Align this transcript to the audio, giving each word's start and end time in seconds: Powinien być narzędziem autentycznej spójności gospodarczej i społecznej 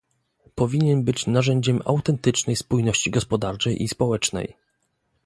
Powinien 0.55 1.03
być 1.03 1.27
narzędziem 1.27 1.81
autentycznej 1.85 2.55
spójności 2.55 3.11
gospodarczej 3.11 3.83
i 3.83 3.87
społecznej 3.87 4.55